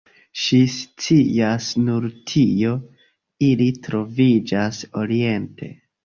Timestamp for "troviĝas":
3.89-4.79